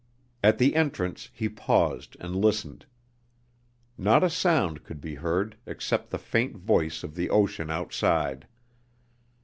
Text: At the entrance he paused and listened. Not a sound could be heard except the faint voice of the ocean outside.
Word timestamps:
At 0.43 0.57
the 0.57 0.75
entrance 0.75 1.29
he 1.31 1.47
paused 1.47 2.17
and 2.19 2.35
listened. 2.35 2.87
Not 3.99 4.23
a 4.23 4.31
sound 4.31 4.83
could 4.83 4.99
be 4.99 5.13
heard 5.13 5.57
except 5.67 6.09
the 6.09 6.17
faint 6.17 6.57
voice 6.57 7.03
of 7.03 7.13
the 7.13 7.29
ocean 7.29 7.69
outside. 7.69 8.47